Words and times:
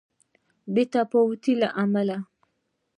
بې 0.73 0.83
اتفاقۍ 0.89 1.53
له 1.61 1.67
امله. 1.83 2.17